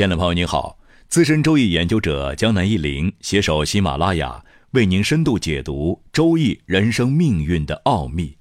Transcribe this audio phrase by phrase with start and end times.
[0.00, 0.78] 亲爱的朋友您好，
[1.10, 8.34] 资深周易研究者江南一林携手喜马拉雅，为您深度解读周易人生命运的奥秘。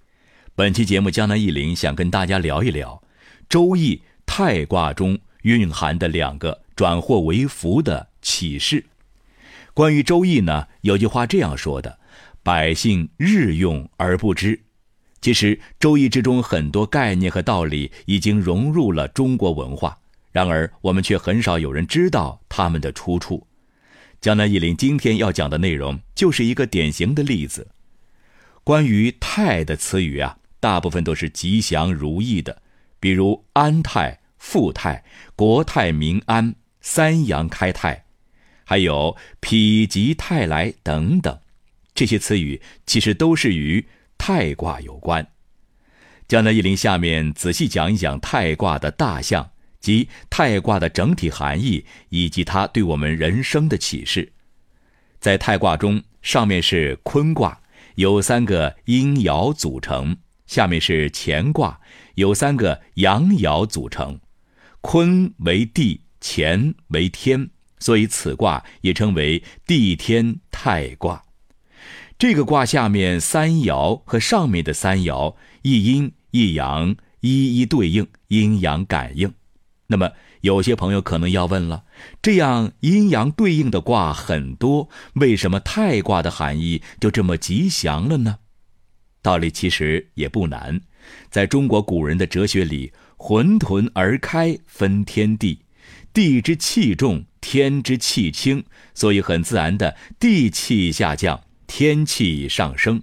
[0.56, 3.04] 本期节目，江南一林想跟大家聊一聊
[3.50, 8.86] 周易太卦中蕴含的两个转祸为福的启示。
[9.74, 12.00] 关于周易呢，有句话这样说的
[12.42, 14.58] ：“百姓日用而不知。”
[15.20, 19.98] 其实，周易之中很多概念和道理已经融入了中国文化。
[20.32, 23.48] 然而，我们却很少有人知道它们的出处。
[24.22, 27.70] 江南一林今天要讲的内容就是一个典型的例子。
[28.64, 32.62] 关于泰的词语啊，大部分都是吉祥如意的，
[33.00, 35.04] 比如安泰、富泰、
[35.36, 38.06] 国泰民安、三阳开泰，
[38.66, 39.50] 还有否
[39.90, 41.40] 极泰来等等。
[41.96, 43.88] 这些词语其实都是与
[44.18, 45.28] 泰卦有关。
[46.28, 49.52] 江南一林下面仔细讲一讲泰卦的大象。
[49.80, 54.32] 即太卦的整体含义以及它对我们人生的启示。
[55.20, 57.62] 在太卦中，上面是坤卦，
[57.96, 60.16] 有三个阴爻组成；
[60.48, 61.80] 下面是乾卦，
[62.16, 64.20] 有三个阳爻组成。
[64.82, 71.24] 坤为地，乾为天，所以此卦也称为地天泰卦。
[72.18, 79.34] 这个卦下面三爻和上面的三爻一阴一阳，一一对应，阴阳感应。
[79.92, 81.84] 那么，有些朋友可能要问了：
[82.22, 88.38] 这样阴阳对应的卦很多，为什么太卦的含义就这么吉祥了呢？
[89.24, 90.82] 道理其实也不难，
[91.32, 95.66] 在中国古人的哲学里，浑沌而开分天地，
[96.14, 98.64] 地之气重，天之气轻，
[98.94, 103.02] 所以很自然的，地气下降，天气上升。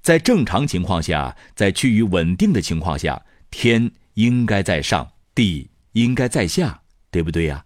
[0.00, 5.69] 在正常情况下，在趋于稳定的情况下，天应该在上，地。
[5.92, 7.64] 应该在下，对不对呀？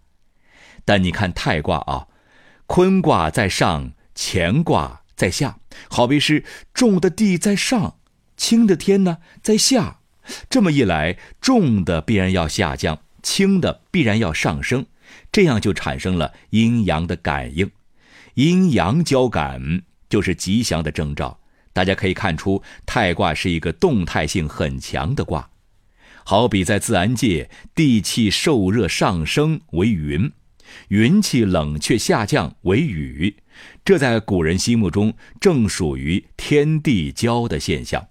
[0.85, 2.09] 但你看太卦啊，
[2.67, 5.59] 坤卦在上，乾卦在下，
[5.89, 7.99] 好比是重的地在上，
[8.37, 10.01] 轻的天呢在下。
[10.49, 14.87] 这么一来，重的必然要下降，轻的必然要上升，
[15.31, 17.71] 这样就产生了阴阳的感应。
[18.35, 21.41] 阴阳交感就是吉祥的征兆。
[21.73, 25.51] 大家可以看出，太卦是一个动态性很强的卦。
[26.25, 30.33] 好比在自然界，地气受热上升为云，
[30.89, 33.37] 云气冷却下降为雨，
[33.85, 38.09] 这在古人心目中正属于天地交的现象。